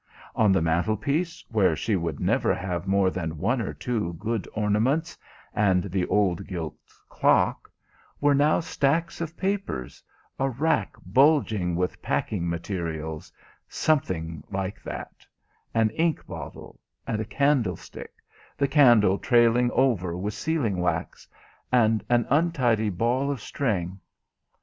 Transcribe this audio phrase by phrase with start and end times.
[0.35, 5.15] On the mantlepiece, where she would never have more than one or two good ornaments,
[5.53, 6.75] and the old gilt
[7.07, 7.71] clock,
[8.19, 10.01] were now stacks of papers,
[10.39, 13.31] a rack bulging with packing materials
[13.69, 15.23] something like that
[15.71, 18.13] an ink bottle, a candlestick,
[18.57, 21.27] the candle trailed over with sealing wax,
[21.71, 23.99] and an untidy ball of string.